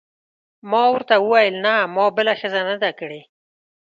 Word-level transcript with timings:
ما 0.69 0.83
ورته 0.93 1.15
وویل: 1.19 1.55
نه، 1.65 1.75
ما 1.95 2.05
بله 2.17 2.33
ښځه 2.39 2.61
نه 2.69 2.75
ده 2.83 2.91
کړې. 2.99 3.21